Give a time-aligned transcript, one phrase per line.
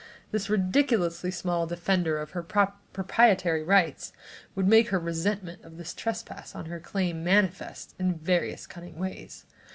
[0.31, 4.11] This ridiculously small defender of her propriety rights
[4.55, 9.45] would make her resentment of this trespass on her claim manifest in various cunning ways.